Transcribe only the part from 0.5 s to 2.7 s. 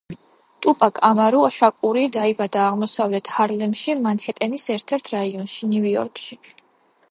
ტუპაკ ამარუ შაკური დაიბადა